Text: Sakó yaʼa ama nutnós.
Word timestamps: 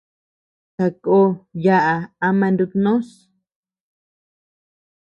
Sakó 0.75 1.17
yaʼa 1.65 1.95
ama 2.27 2.47
nutnós. 2.57 3.07